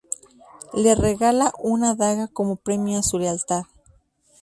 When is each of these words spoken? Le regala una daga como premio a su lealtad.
Le 0.73 0.95
regala 0.95 1.51
una 1.59 1.93
daga 1.93 2.27
como 2.27 2.55
premio 2.55 2.97
a 2.97 3.03
su 3.03 3.19
lealtad. 3.19 3.65